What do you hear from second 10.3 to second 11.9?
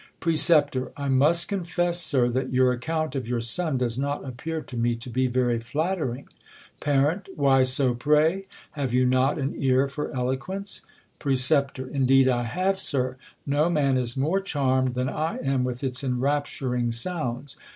quence? Precep.